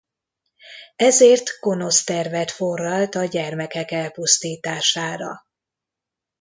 Ezért 0.95 1.49
gonosz 1.59 2.03
tervet 2.03 2.51
forralt 2.51 3.15
a 3.15 3.25
gyermekek 3.25 3.91
elpusztítására. 3.91 5.45